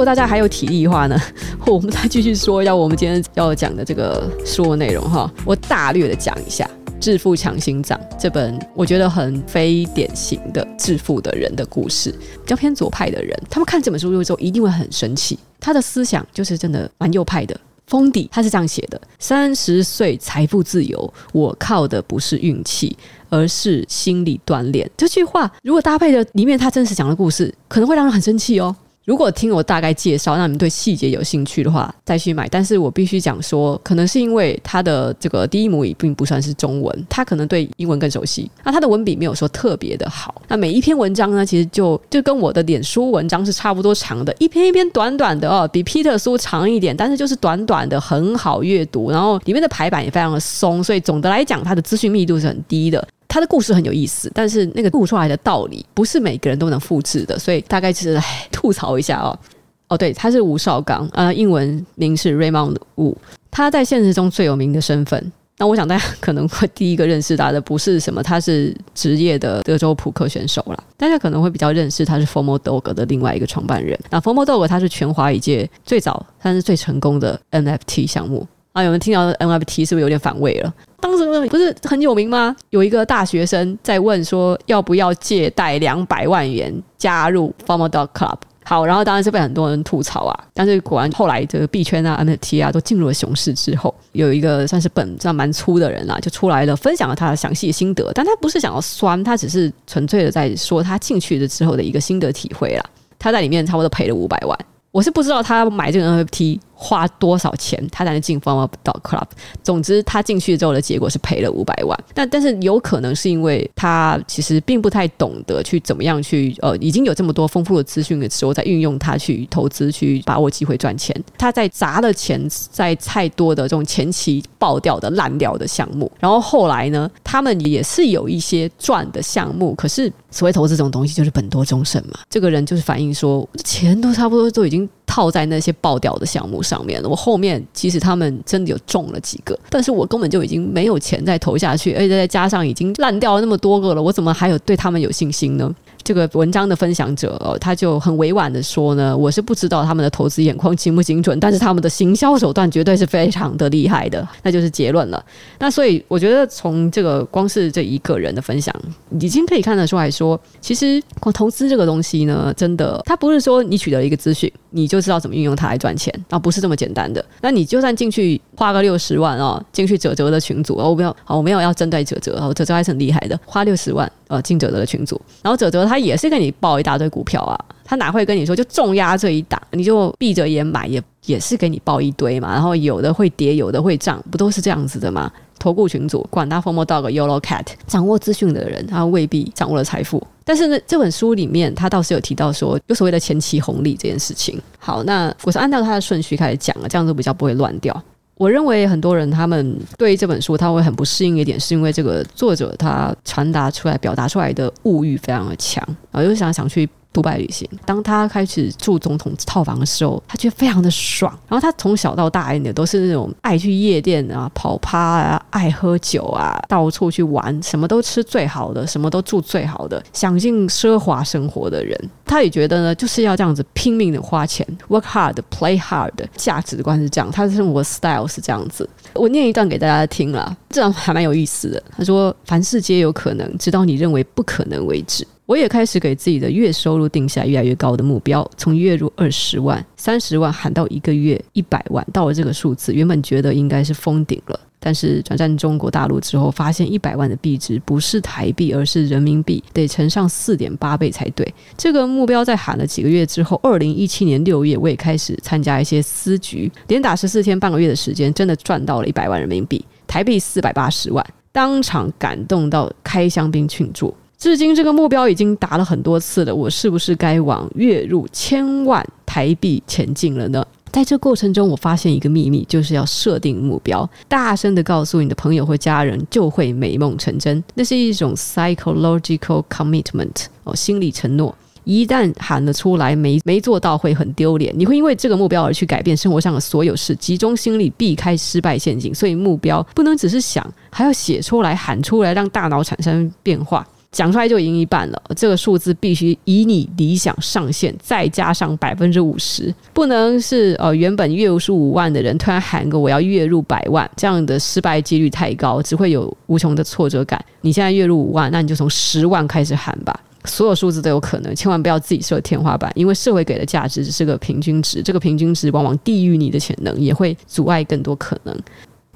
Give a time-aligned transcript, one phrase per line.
[0.00, 1.20] 如果大家还有体力的话呢，
[1.66, 5.30] 我们再继续说一下我们今天要讲的这个书的内容哈。
[5.44, 6.64] 我大略的讲一下
[6.98, 15.38] 《致富强心脏》这本我觉得很非典型的致富的人的故事，比较偏左派的人，他们看这本书之后一定会很生气。
[15.60, 17.54] 他的思想就是真的蛮右派的。
[17.86, 22.96] 封底他是这样写的：三十岁财富自由，我靠的不是运气，
[23.28, 24.90] 而是心理锻炼。
[24.96, 28.74] 这句话如果搭配着里面他真实讲的故事，可能会让人很生气哦。
[29.06, 32.46] 如果听我大概介绍，那你们对细节有兴趣的话，再去买。
[32.48, 38.48] 但是我必须讲说，可能是因为他的这个第一母语并不算是中文，他可能对英文更熟悉。
[38.62, 40.42] 那他的文笔没有说特别的好。
[40.48, 49.10] 那每一篇文章呢，其实就就跟我的脸书文章是差不多长的，一篇一篇短短的哦，比 Peter 书长一点，但是就是短短的，很好阅读。
[49.10, 53.08] 然后里面的排版也非常的松，所以总的来讲，它的资讯密度是很低的。
[53.30, 59.38] 他的故事很有意思，但是那个悟出来的道理不是每个人都能复制的，所以大概就是来吐槽一下哦。
[59.86, 63.14] 哦，对，他是吴绍刚，呃，英文名是 Raymond Wu。
[63.50, 73.98] 他在现实中最有名的身份，那我想大家可能会第一个认识他的不是什么，他是职业的德州扑克选手啦，大家可能会比较认识他是 Formo Dog 的另外一个创办人。
[74.10, 78.46] 那 Formo Dog 他是全华语界最早但是最成功的 NFT 项目。
[78.72, 80.72] 啊，有人听到 NFT 是不是有点反胃了？
[81.00, 82.54] 当时不是很有名吗？
[82.70, 88.36] 有一个大学生在问说，要不要借贷两百万元加入 FOMO Dog Club？
[88.62, 90.44] 好，然后当然是被很多人吐槽啊。
[90.54, 98.12] 但是果然后来这个币圈啊、NFT 啊都进入了熊市之后，有一个算是本这样蛮粗的人啊，就出来了，分享了他的详细心得。
[98.14, 102.84] 但他不是想要酸，他只是纯粹的在说他进去的之后的一个心得体会啦。
[103.18, 104.56] 他在里面差不多赔了五百万，
[104.92, 106.60] 我是不知道他买这个 NFT。
[106.82, 109.26] 花多少钱他才能进 FOMO Dog Club？
[109.62, 112.04] 总之，他进去之后的结果是赔了五百万。
[112.14, 121.14] 但但是有可能是因为他其实并不太懂得去怎么样去呃，已经有这么多丰富的资讯的时候，再运用它去投资，去把握机会赚钱。
[121.36, 122.40] 他在砸的钱
[122.70, 129.74] 在太多的这种前期爆掉的烂掉的项目，然后后来呢，他们也是有一些赚的项目。
[129.74, 132.18] 可是所谓投资这种东西，就是本多终身嘛。
[132.30, 136.84] 这个人就是反映说，钱都差不多都已经套在那些爆掉的项目上。
[136.84, 145.74] 面，我后面其实他们真的有中了几个，但是我根本就已经没有钱再投下去，而且再加上已经烂掉了那么多个了，我怎么还有对他们有信心呢？
[146.02, 155.24] 这个文章的分享者哦，他就很委婉的说呢，我是不知道他们的投资眼光精不精准，但是他们的行销手段绝对是非常的厉害的，那就是结论了。
[155.58, 158.74] 那所以我觉得从这个光是这一个人的分享，
[159.18, 167.24] 已经可以看得出来说，其实光投资这个东西呢，真的，它不是说你取得一个资讯，你就知道怎么运用它来赚钱，啊，不是这么简单的。
[167.40, 176.00] 那你就算进去花个六十万哦，进去哲哲的群组，哦我没有，我没有要针对哲哲，哲哲还是很厉害的，花六十万呃进哲哲的群组，然后哲哲他。
[176.00, 177.54] 也是跟你报一大堆股票啊，
[177.84, 182.50] 他哪会跟你说就重压这一档，你就闭着眼买，也也是给你报一堆嘛。
[182.50, 185.30] 然后有的会跌，有的会涨，不都是这样子的吗？
[185.58, 190.26] 投顾群组管他 Formal Dog YOLO Cat，掌握资讯的人，他未必掌握了财富。
[190.42, 194.58] 但是呢，这本书里面他倒是有提到说，有所谓的前期红利这件事情。
[194.78, 198.02] 好，那我是按照他的顺序开始讲了，这样子比较不会乱掉。
[198.40, 206.88] 我认为很多人他们对这本书他会很不适应一点，是因为这个作者他传达出来、表达出来的物欲非常的强，啊，又想想去。
[207.12, 211.36] 独白旅行，当他开始住总统套房的时候，他觉得非常的爽。
[211.48, 221.98] 然后他从小到大一点都是那种爱去夜店啊、跑趴啊、爱喝酒啊、到处去玩，什么都吃最好的，什么都住最好的，享尽奢华生活的人。
[222.24, 228.88] 他也觉得呢，就是要这样子拼命的花钱，work hard, play hard，价值观是这样，他的生活 style 是这样子。
[229.14, 231.82] 我念一段给大家听啦，这样还蛮有意思的。
[231.96, 244.60] 他说：“凡事皆有可能，直到你认为不可能为止。”我也开始给自己的月收入定下越来越高的目标，从月入二十万、三十万喊到一个月一百万，到了这个数字，原本觉得应该是封顶了。
[244.78, 251.52] 但是转战中国大陆之后，发现一百万的币值不是台币，而是人民币，得乘上四点八倍才对。
[251.76, 264.14] 这个目标在喊了几个月之后，二零一七年六月，我也开始参加一些私局，连打十四天半个月的时间，真的赚到了一百万人民币，台币四百八十万，当场感动到开香槟庆祝。
[264.40, 270.66] 至今这个目标已经达了很多次了，我是不是该往月入千万台币前进了呢？
[270.90, 277.62] 在这过程中，我发现一个秘密，就是要设定目标，大声的告诉你的朋友或家人，就会美梦成真。
[277.74, 281.54] 那是一种 psychological commitment 哦，心理承诺。
[281.84, 284.72] 一旦喊了出来，没没做到会很丢脸。
[284.74, 289.14] 你会因为这个目标而去改变生活上的所有事，集中心力避开失败陷阱。
[289.14, 293.86] 所以目标不能只是想，还要写出来、喊出来，让大脑产生变化。
[294.12, 295.22] 讲出来就赢一半了。
[295.36, 307.42] 这个数字必须以你理想上限再加上百分之五十，不能是呃原本月入是五万的人突然喊个我要月入百万，这样的失败几率太高，只会有无穷的挫折感。
[307.60, 310.18] 你现在月入五万，那你就从十万开始喊吧。
[310.46, 318.58] 所有数字都有可能，千万不要自己设天花板，因为社会给的价值只是个平均值，这个平均值往往低于你的潜能，也会阻碍更多可能。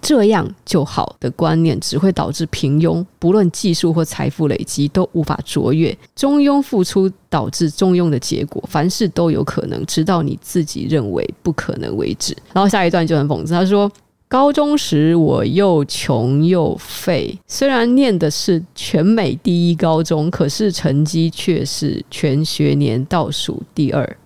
[0.05, 5.97] 这样就好的观念只会导致平庸，不论技术或财富累积都无法卓越。
[6.15, 12.37] 中庸付出导致中庸的结果，凡事都有可能，直到你自己认为不可能为止。
[12.53, 13.91] 然后下一段就很讽刺，他说。
[14.27, 24.17] 高中时我又穷又废，虽然念的是全美第一高中，可是成绩却是全学年倒数第二。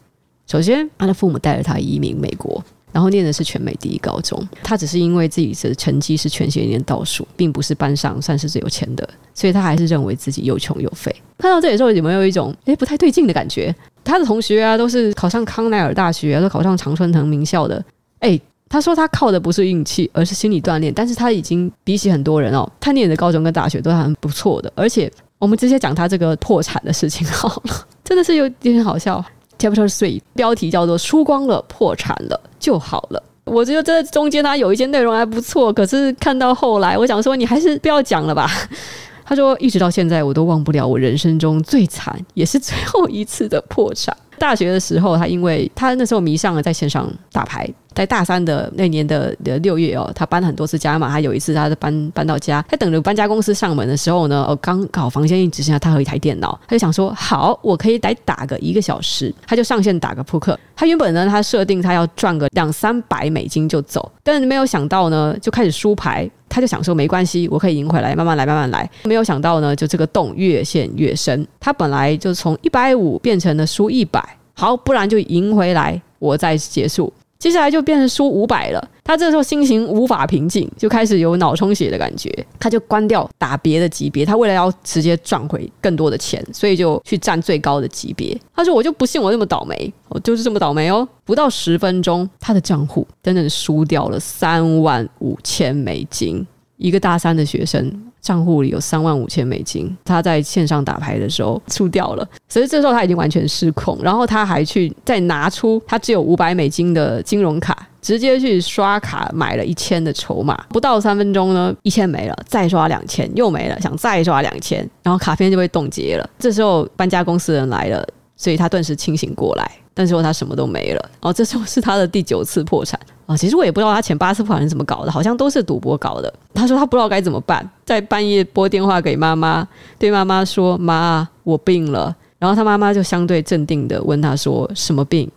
[0.47, 4.43] 首先，他的父母带着他移民美国，然后念的是全美第一高中。
[4.63, 11.15] 他只是因为自己的成绩是全学年倒数，并不是班上算是最有钱的，所以他还是认为自己又穷又废。
[11.39, 13.75] 看到这里的时候，有没有一种诶不太对劲的感觉？
[14.05, 17.85] 他的同学啊，都是考上康奈尔大学，都考上常春藤名校的，
[18.21, 18.41] 诶
[18.71, 20.93] 他说他靠的不是运气，而是心理锻炼。
[20.93, 24.71] 但是他已经比起很多人哦，他念的高中跟大学都还不错的。
[24.75, 29.25] 而且我们直接讲他这个破产的事情好了， 真的是有点好笑。
[29.59, 33.23] Chapter Three 标题叫做“输光了，破产了就好了”。
[33.45, 38.51] 我觉得这中间它有一些内容还不错，可是看到后来，我想说你还是不要讲了吧。
[39.25, 44.17] 他说一直到现在我都忘不了我人生中最惨也是最后一次的破产。
[44.39, 47.69] 大学的时候，他因为他那时候迷上了在线上打牌。
[47.95, 51.09] 在大三的那年的的六月哦，他搬很多次家嘛。
[51.09, 60.57] 他有一次，他搬搬到家，他等着搬家公司上门的时候呢，哦，刚好房间里只剩下他和一台电脑，他就想说，好，我可以来打个一个小时，他就上线打个扑克。
[60.77, 68.91] 他原本呢，他设定他要赚个两三百美金就走，但是没有想到呢，就开始输牌，他就想说没关系，我可以赢回来，慢慢来，慢慢来。
[69.05, 74.23] 没有想到呢，就这个洞越陷越深，他本来就从一百五变成了输一百，
[74.55, 77.13] 好，不然就赢回来，我再结束。
[77.39, 88.37] 接下来就变成输五百了，他这时候心情无法平静，就开始有脑充血的感觉，他就关掉打别的级别，他为了要直接赚回更多的钱，所以就去占最高的级别。
[88.53, 96.45] 他说：“我就不信我那么倒霉，我就是这么倒霉哦！”不到十分钟，他的账户真的输掉了三万五千美金，
[96.77, 98.08] 一个大三的学生。
[98.21, 116.29] 账户里有三万五千美金，他在线上打牌的时候输掉了，所以这时候他已经完全失控，然后他还去再拿出他只有五百美金的金融卡，直接去刷卡买了一千的筹码，不到三分钟呢，一千没了，再刷两千又没了，想再刷两千，然后卡片就被冻结了。
[116.39, 118.07] 这时候搬家公司人来了，
[118.37, 119.71] 所以他顿时清醒过来。
[119.95, 122.99] 但是说他什么都没了，哦，这时候是他的第九次破产
[123.29, 123.37] 啊！
[123.37, 126.33] 其实我也不知道他前八次破产是怎么搞的，好像都是赌博搞的。
[126.55, 135.31] 他说他不知道该怎么办，在半夜拨电话给妈妈，对妈妈说：“妈，我病了。”然后他妈妈就相对镇定的问他说：“什么病？”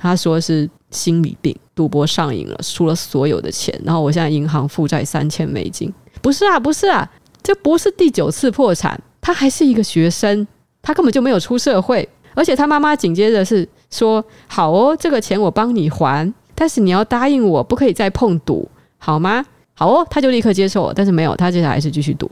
[0.00, 3.78] 他说是心理病，赌博上瘾了，输了所有的钱。
[3.84, 5.92] 然后我现在银行负债三千美金。
[6.22, 7.06] 不是啊，不是啊，
[7.42, 10.46] 这不是第九次破产，他还是一个学生，
[10.80, 12.08] 他根本就没有出社会。
[12.34, 18.68] 而且他妈妈紧接着是说：“好哦，这个钱我帮你还，但是你要答应我，不可以再碰赌，
[18.98, 19.44] 好吗？”
[19.76, 22.30] 好哦，他就立刻接受了，但是没有，他接下来还是继续赌。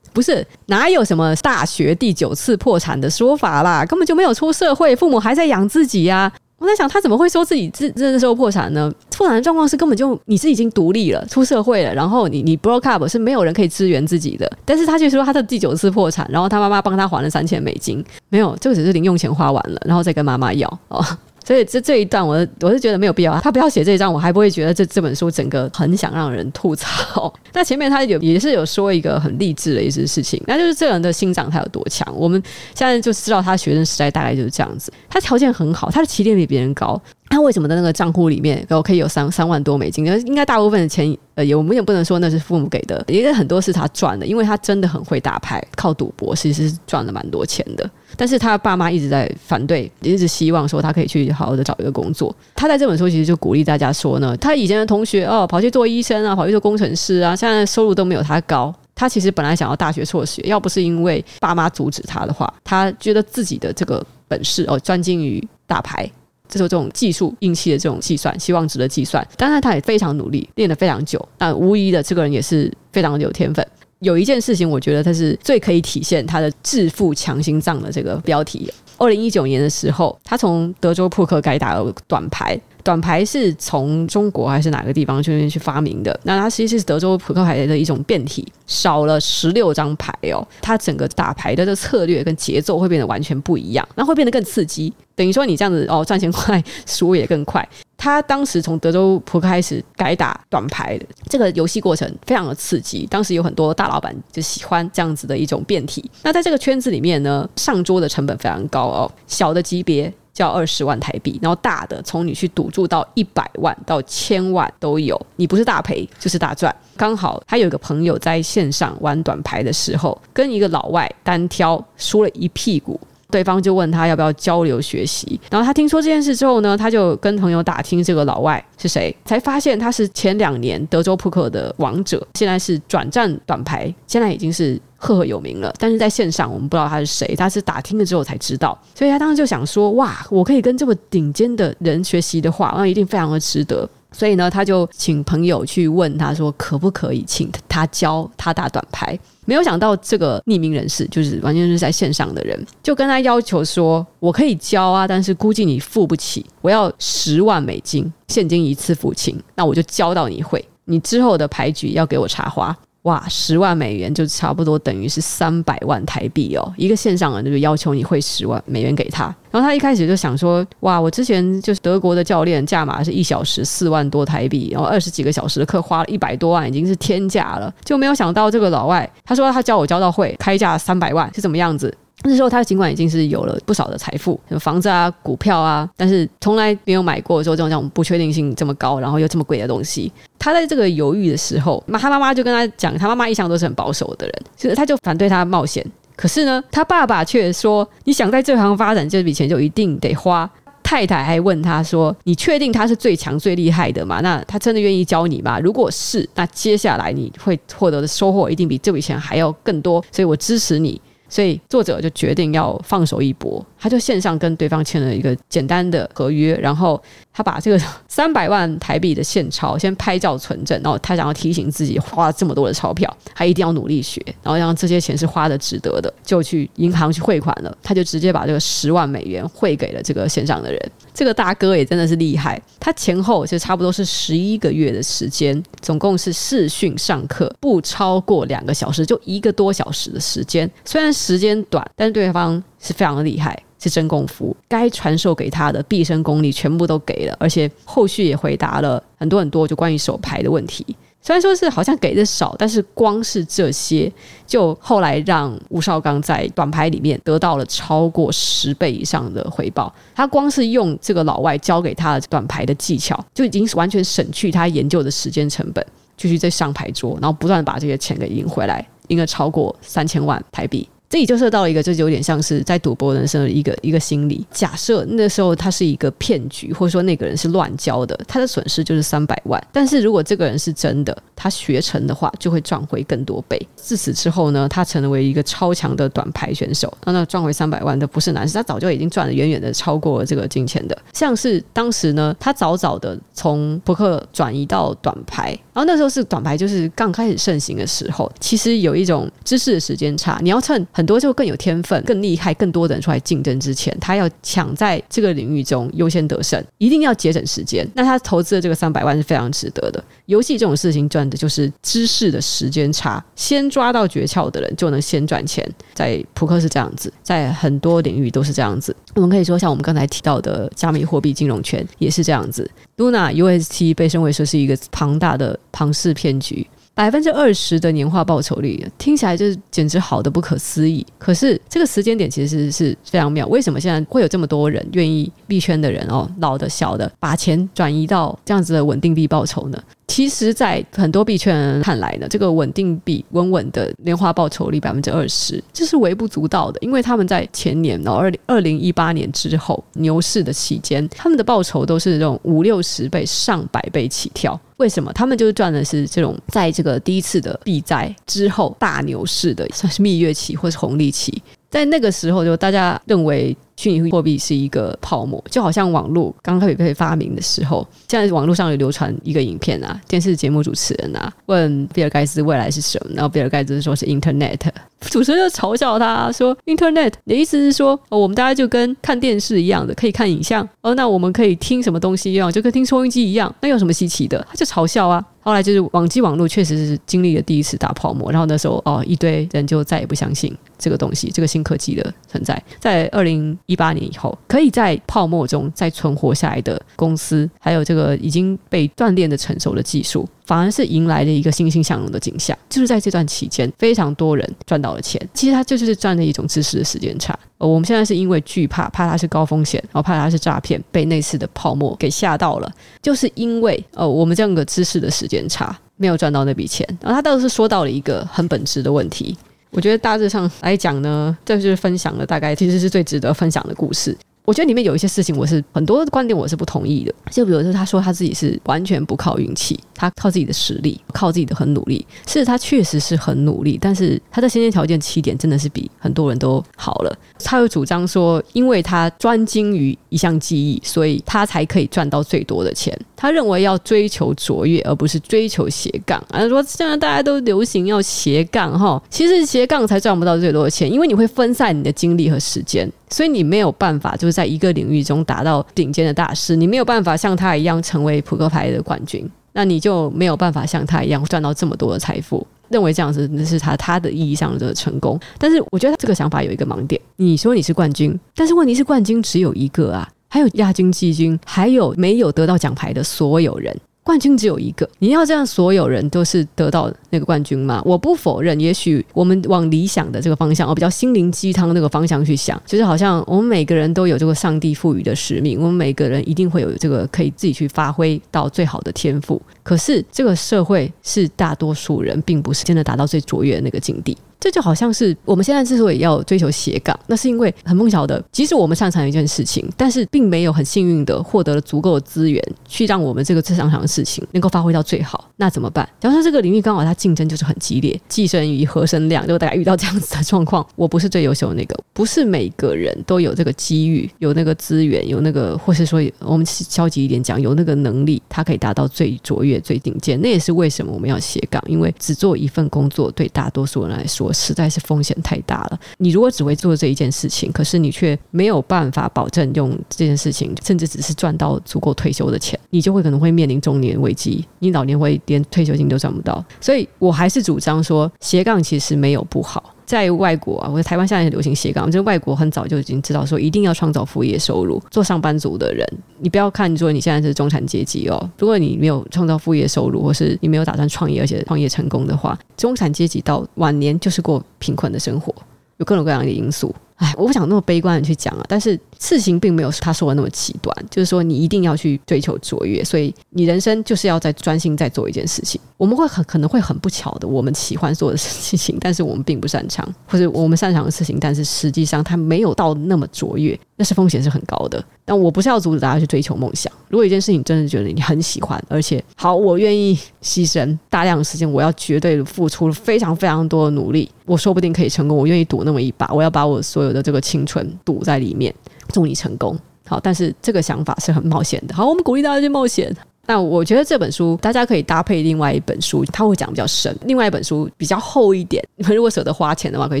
[0.12, 3.84] 不是，哪有什么大学第九次破产的说法啦？
[3.84, 6.32] 根本就没有出社会，父母还在养自己呀。
[6.58, 8.90] 我在想，他怎么会说自己这这时候破产呢？
[9.14, 14.50] 破产的状况是根本就你是已经独立了，出社会了，然后你你 broke up 是没有人可以支援自己的。
[14.64, 21.04] 但是他却说他的第九次破产，然后他妈妈帮他还了三千美金，没有，这个只是零用钱花完了，然后再跟妈妈要哦。
[21.46, 27.32] 所以这这一段我我是觉得没有必要啊，他不要写这一章，我还不会觉得这这本书整个很想让人吐槽。
[27.52, 32.12] 那前面他有也是有说一个很励志的一些事情，那就是这个人的心脏他有多强。
[32.16, 32.42] 我们
[32.74, 37.00] 现在就知道他学生时代大概就是这样子，他条件很好，他的起点比别人高。
[37.28, 40.06] 他为什么在那个账户里面我可以有三三万多美金？
[40.26, 47.88] 应该大部分的钱，呃，也我们也不能说那是父母给的，因为很多是他赚的，因为他真的很会打牌，靠赌博其实是赚了蛮多钱的。
[48.16, 52.34] 但是他爸妈一直在反对，一直希望说他可以去好好的找一个工作。
[52.54, 58.74] 他在这本书其实就鼓励大家说呢，他以前的同学哦，跑去做医生啊，跑去做工程师啊，现在收入都没有他高。
[58.94, 66.10] 他其实本来想要大学辍学，要不是因为爸妈阻止他的话，他觉得自己的这个本事哦，专精于打牌。
[66.48, 71.26] 这种这种技术、硬气的这种计算、希望值的计算，当然他也非常努力，练得非常久。
[71.38, 73.66] 那无疑的，这个人也是非常的有天分。
[74.00, 78.70] 有一件事情，我觉得他是最可以体现他的致富强心脏的这个标题。
[78.98, 86.20] 二零一九年的时候，他从德州扑克改打了短牌，短牌是从中国还是哪个地方去去发明的？
[86.22, 94.92] 那它其实是德州扑克牌的一种变体，少了十六张牌哦，它整个打牌的这策略跟节奏会变得完全不一样，那会变得更刺激。
[95.16, 97.68] 等于说你这样子哦，赚钱快，输也更快。
[97.96, 100.96] 他当时从德州扑克开始改打短牌
[101.28, 106.08] 这个游戏过程非常的刺激，当时有很多大老板就喜欢这样子的一种变体。
[106.22, 116.74] 那在这个圈子里面呢，上桌的成本非常高哦，小的级别叫二十万台币，然后大的从你去赌注到一百万到千万都有，你不是大赔就是大赚。
[116.94, 123.00] 刚好他有一个朋友在线上玩短牌的时候，跟一个老外单挑输了一屁股。
[123.28, 135.72] 对方就问他要不要交流学习，然后他听说这件事之后呢，他就跟朋友打听这个老外是谁，才发现他是前两年德州扑克的王者，现在是转战短牌，现在已经是赫赫有名了。
[135.78, 143.88] 但是在线上我们不知道他是谁，他是打听了之后才知道，所以他当时就想说：哇，我可以跟这么顶尖的人学习的话，那一定非常的值得。
[144.12, 149.18] 所以呢，他就请朋友去问他说，可不可以请他教他打短牌？
[149.44, 162.74] 没有想到这个匿名人士就是完全是在线上的人，就跟他要求说，我可以教啊，但是估计你付不起，我要十万美金现金一次付清，那我就教到你会，你之后的牌局要给我插花。
[163.06, 166.72] 哇，十万美元就差不多等于是三百万台币哦！
[166.76, 177.72] 一个线上人就要求你汇十万美元给他，然后他一开始就想说：哇，我之前就是德国的教练，价码是一小时四万多台币，然后二十几个小时的课花了一百多万，已经是天价了。
[177.84, 181.96] 就没有想到这个老外，他说他教我教到会，开价三百万是怎么样子？
[182.22, 190.10] 那时候他尽管已经是有了不少的财富，有房子啊、股票啊，但是从来没有买过说这种这种不确定性这么高，然后又这么贵的东西。
[190.38, 195.84] 他在这个犹豫的时候，那他妈妈就跟他讲，他妈妈一向都是很保守的人，所以他就反对他冒险。
[196.16, 200.50] 可是呢，他爸爸却说：“你想在这行发展，这笔钱就一定得花。”
[200.82, 204.20] 太太还问他说：“你确定他是最强最厉害的吗？
[204.22, 205.60] 那他真的愿意教你吗？
[205.60, 210.02] 如果是，那接下来你会获得的收获一定比这笔钱还要更多。
[210.10, 217.00] 所以我支持你。”所以作者就决定要放手一搏，他就线上跟对方签了一个简单的合约，然后
[217.32, 230.90] 他把这个 三百万台币的现钞先拍照存证，然后他想要提醒自己花了这么多的钞票，他一定要努力学，然后让这些钱是花的值得的，就去银行去汇款了，他就直接把这个十万美元汇给了这个线上的人。
[231.14, 240.68] 这个大哥也真的是厉害，他前后就差不多是十一个月的时间，总共是视讯上课，不超过两个小时，就一个多小时的时间。
[240.84, 244.56] 虽然时间短，但是对方是非常的厉害，是真功夫。
[244.68, 250.86] 该传授给他的毕生功力全部都给了，而且后续也回答了很多很多就关于手牌的问题。
[251.20, 254.10] 虽然说是好像给的少，但是光是这些，
[254.46, 259.92] 就后来让吴绍刚在短牌里面得到了超过十倍以上的回报。
[260.14, 265.84] 他光是用这个老外教给他的短牌的技巧，就已经完全省去他研究的时间成本，
[266.16, 270.88] 继续在上牌桌，然后不断把这些钱给赢回来，赢了超过三千万台币。
[271.08, 274.44] 这里就涉到了一个，就有点像是在赌博人生的一个一个心理。
[274.50, 279.64] 假设那时候他是一个骗局，或者说那个人是乱教的，他的损失就是三百万。
[279.72, 283.56] 但是如果这个人是真的，他学成的话，就会赚回更多倍。
[283.76, 286.92] 自此之后呢，他成为一个超强的短牌选手。
[287.04, 290.98] 那那赚回三百万的不是难事，他早就已经赚了远远的超过了这个金钱的。
[291.12, 300.84] 像是当时呢，他早早的从扑克转移到短牌，然后那时候是短牌就是刚开始盛行的时候，其实有一种知识的时间差，你要趁。
[300.96, 307.86] 很多就更有天分、更厉害、更多的人出来竞争之前，他要抢在这个领域中优先得胜，一定要节省时间。
[307.92, 310.02] 那他投资的这个三百万是非常值得的。
[310.24, 315.70] 游戏这种事情赚的就是知识的时间差，先抓到诀窍的人就能先赚钱。
[315.92, 318.96] 在扑克是这样子，在很多领域都是这样子。
[319.16, 322.66] 我们可以说，像我们刚才提到的加密货币金融圈也是这样子。
[322.96, 326.66] Luna UST 被称为说是一个庞大的庞氏骗局。
[326.96, 331.06] 百分之二十的年化报酬率，听起来就是简直好的不可思议。
[331.18, 333.46] 可是这个时间点其实是是非常妙。
[333.48, 339.78] 为什么现在会有这么多人愿意币圈的人哦，老的小的，把钱转移到这样子的稳定币报酬呢？
[340.16, 346.78] 其实，在很多币圈人看来呢，这个稳定币稳稳的年化报酬率百分之二十，这是微不足道的。
[346.80, 354.58] 因为他们在前年，然后二零二零一八年之后牛市的期间，他们的报酬都是这种五六十倍、上百倍起跳。
[354.78, 355.12] 为什么？
[355.12, 361.42] 他们就是赚的是这种在这个第一次的币灾之后大牛市的，算是蜜月期或是红利期。
[361.76, 374.58] 在那个时候，就大家认为虚拟货币是一个泡沫，就好像网络刚开始被发明的时候，现在网络上有流传一个影片啊，电视节目主持人啊问比尔盖茨未来是什么，然后比尔盖茨说是 Internet，
[375.00, 384.44] 主持人就嘲笑他说 Internet，你的意思是说，我们大家就跟看电视一样的，可以看影像，哦，那我们可以听什么东西一样，就跟听收音机一样，那有什么稀奇的？
[384.48, 385.24] 他就嘲笑啊。
[385.40, 392.60] 后来就是网际网络确实是经历了第一次大泡沫，然后那时候哦，一堆人就再也不相信这个东西，这个新科技的存在。
[392.80, 402.56] 在二零一八年以后，可以在泡沫中再存活下来的公司，还有这个已经被锻炼的成熟的技术，反而是迎来了一个欣欣向荣的景象。
[402.68, 405.20] 就是在这段期间，非常多人赚到了钱。
[405.34, 407.38] 其实它就是赚了一种知识的时间差。
[407.58, 412.70] 呃，我们现在是因为惧怕，怕它是高风险，然后怕它是诈骗，被那次的泡沫给吓到了。
[413.02, 415.36] 就是因为呃，我们这样个知识的时间。
[415.48, 419.34] 差没有赚到那笔钱，然后他倒是说到了一个很本质的问题。
[419.70, 424.14] 我觉得大致上来讲呢，这就是分享了大概其实是最值得分享的故事。
[424.46, 427.12] 我觉得里面有一些事情，我是很多观点我是不同意的。
[427.32, 432.06] 就比如说，他说他自己是完全不靠运气，他靠自己的实力，靠自己的很努力。
[432.28, 437.18] 是他确实是很努力，但是他的先天条件起点真的是比很多人都好了。
[437.40, 442.96] 他又主张说，因为他专精于一项技艺，所以他才可以赚到最多的钱。
[443.16, 446.22] 他认为要追求卓越，而不是追求斜杠。
[446.30, 452.88] 啊说现在大家都流行要斜杠哈，其实斜杠才赚不到最多的钱，因为你会分散你的精力和时间。
[453.08, 462.46] 所以你没有办法，就是在一个领域中达到顶尖的大师，你没有办法像他一样成为扑克牌的冠军，那你就没有办法像他一样赚到这么多的财富。
[462.68, 467.00] 认为这样子那是他他的意义上的成功，但是我觉得他这个想法有一个盲点。
[467.14, 473.72] 你说你是冠军，但是问题是冠军只有一个啊，还有亚军、季军，还有没有得到奖牌的所有人。
[474.06, 477.82] 冠军只有一个，你要这样所有人都是得到那个冠军吗？
[477.84, 489.42] 我不否认，也许我们往理想的这个方向，我，比较心灵鸡汤那个方向去想，就是好像我们每个人都有这个上帝赋予的使命，我们每个人一定会有这个可以自己去发挥到最好的天赋。
[489.66, 494.16] 可是这个社会是大多数人并不是真的达到最卓越的那个境地。
[494.38, 505.28] 这就好像是我们现在之所以要追求斜杠，那是因为很碰巧的，即使我们擅长一件事情，但是并没有很幸运的获得了足够的资源，去让我们这个最擅长的事情能够发挥到最好。
[505.36, 505.88] 那怎么办？
[505.98, 520.20] 假如说这个领域刚好它竞争就是很激烈，寄生瑜，何生亮，就大家遇到这样子的状况，我不是最优秀的那个，不是每个人都有这个机遇，有那个资源，有那个，或是说我们消极一点讲，有那个能力，他可以达到最卓越、最顶尖。
[520.20, 524.32] 那也是为什么我们要斜杠，因为只做一份工作，对大多数人来说。
[524.32, 525.80] 实在是风险太大了。
[525.98, 536.44] 你如果只会做这一件事情，可是你却没有办法保证用这件事情，甚至只是赚到足够退休的钱，你就会可能会面临中年危机，你老年会连退休金都赚不到。
[536.60, 539.74] 所以我还是主张说，斜杠其实没有不好。
[539.86, 544.82] 在外国啊，我在台湾现在很流行斜杠，就是外国很早就已经知道说，一定要创造副业收入。
[544.90, 545.86] 做上班族的人，
[546.18, 555.34] 你不要看说你现在是中产阶级哦，如果你没有创造副业收入，或是你没有打算创业，而且创业成功的话，中产阶级到晚年就是过贫困的生活，
[555.76, 556.74] 有各种各样的因素。
[556.96, 565.60] 哎，我不想那么悲观的去讲啊，但是事情并没有他说的那么极端，就是说你一定要去追求卓越，所以你人生就是要在专心在做一件事情。
[565.76, 574.82] 我们会很可能会很不巧的，我们喜欢做的事情，但是我们并不擅长，或者我们擅长的事情，但是实际上它没有到那么卓越，那是风险是很高的。
[575.04, 576.72] 但我不是要阻止大家去追求梦想。
[576.88, 585.16] 如果一件事情真的觉得你很喜欢，而且好，我愿意牺牲大量的时间，我要绝对付出非常非常多的努力，我说不定可以成功。
[585.16, 588.52] 我愿意赌那么一把，我要把我所有的这个青春赌在里面，
[588.92, 589.58] 祝你成功。
[589.88, 591.74] 好，但是这个想法是很冒险的。
[591.74, 592.94] 好，我们鼓励大家去冒险。
[593.26, 596.96] 那我觉得这本书大家可以搭配另外一本书，它会讲比较深。
[597.04, 600.00] 另外一本书比较厚一点，你们如果舍得花钱的话，可以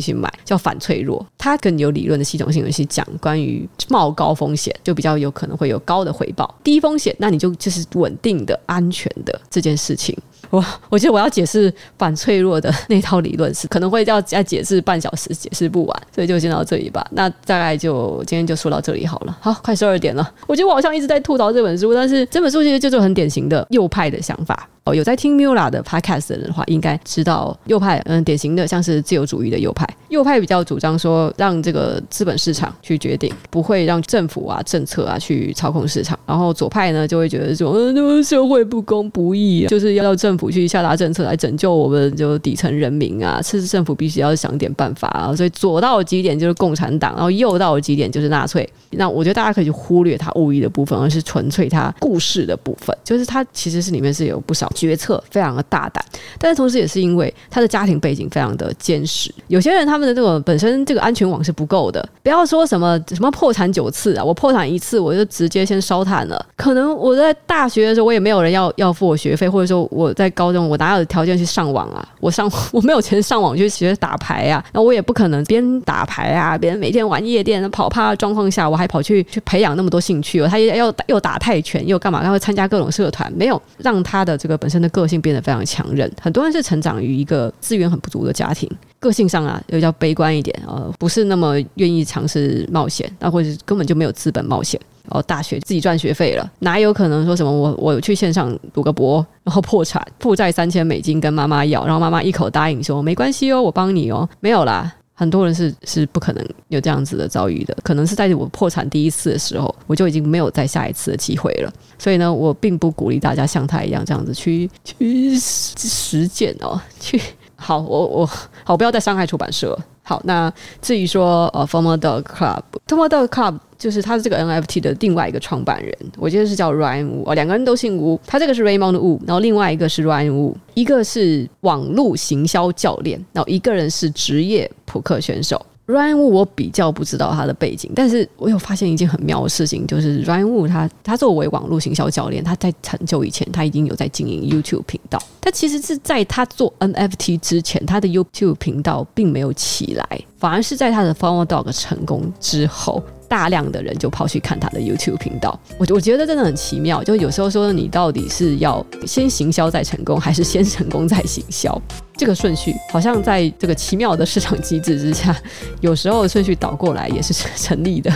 [0.00, 10.16] 去买，叫《反脆弱》，它更有理论的系统性的去讲关于冒高风险就比较有可能会有高的回报，低风险那你就就是稳定的、安全的这件事情。
[10.50, 17.04] 我 我觉得我要解释反脆弱的那套理论是可能会要再解释半小时，解释不完，所以就先到这里吧。
[17.10, 19.36] 那大概就今天就说到这里好了。
[19.40, 24.68] 好，快十二点了，我觉得我好像一直在吐槽这本书，但是这本书其实就是很典型的右派的想法。
[24.86, 29.84] 哦，有在听 Mula 的 Podcast 的人的话，应该知道右派，嗯，典型的像是自由主义的右派。
[30.10, 36.16] 右派比较主张说，让这个资本市场去决定，不会让政府啊、政策啊去操控市场。
[36.24, 45.34] 然后左派呢，就会觉得说，嗯，这个社会不公不义啊，就是要政府去下达政策来拯救我们就底层人民啊，是政府必须要想点办法啊。
[45.34, 48.68] 所以左到极点就是共产党，然后右到极点就是纳粹。
[48.90, 54.72] 那我觉得大家可以去忽略它物意的部分，而是纯粹它故事的部分，就是它其实是里面是有不少。
[54.76, 56.04] 决策非常的大胆，
[56.38, 59.34] 但是同时也是因为他的家庭背景非常的坚实。
[59.48, 66.44] 有些人他们的这个本身这个安全网是不够的，不要说什么什么破产九次啊，我破产一次我就直接先烧炭了。
[66.56, 72.06] 可能我在大学的时候我也没有人要 要付我学费，或者说我在高中我哪有条件去上网啊？
[72.20, 80.48] 我上我没有钱上网去学打牌啊，那我也不可能边打牌啊，别人每天玩夜店跑趴的状况下，我还跑去去培养那么多兴趣哦。
[80.48, 82.22] 他也要又打泰拳又干嘛？
[82.22, 84.56] 他会参加各种社团，没有让他的这个。
[84.66, 94.80] 本身的个性变得非常强韧，很多人是成长于一个资源很不足的家庭，个性上啊又比较悲观一点，呃，不是那么愿意尝试冒险，那或者根本就没有资本冒险。
[95.10, 104.92] 哦，大学自己赚学费了，哪有可能说什么我我去线上读个博，然后破产负债三千美金跟妈妈要，然后妈妈一口答应说没关系哦，我帮你哦，没有啦。
[105.18, 111.72] 很多人是是不可能有这样子的遭遇的，可能是在我破产第一次的时候，我就已经没有再下一次的机会了。
[111.98, 116.78] 所以呢，我并不鼓励大家像他一样这样子去 去实践哦。
[117.00, 117.18] 去
[117.56, 118.30] 好，我我
[118.62, 119.76] 好，不要再伤害出版社。
[120.02, 120.52] 好，那
[120.82, 128.18] 至于说呃，Former Dog Club，Former Dog Club 就是他是这个 NFT 的另外一个创办人，我记得是叫 Ryan Wu 哦，两个人都姓吴。
[128.26, 135.64] 他这个是 Raymond Wu，然后另外一个是 Ryan Wu，一个是网络行销教练，然后一个人是职业扑克选手。
[135.86, 145.16] Ryan Wu 我比较不知道他的背景，但是我有发现一件很妙的事情，就是 Ryan Wu 他他作为网络行销教练，他在很久以前他已经有在经营 YouTube 频道。
[145.40, 153.00] 他其实是在他做 NFT 之前，他的 YouTube 频道并没有起来，反而是在他的 Former Dog 成功之后。
[153.28, 157.02] 大量的人就跑去看他的 YouTube 频道，我我觉得真的很奇妙。
[157.02, 161.80] 就有时候说，你到底是要先行销再成功，还是先成功再行销？
[162.16, 165.36] 这个顺序好像在这个奇妙的市场机制之下，
[165.80, 168.10] 有时候顺序倒过来也是成立的。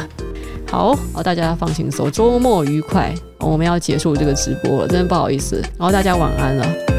[0.66, 3.14] 好，好，大家放轻松，周末愉快。
[3.40, 5.56] 我们要结束这个直播了，真的不好意思。
[5.78, 6.89] 然后大家晚安了。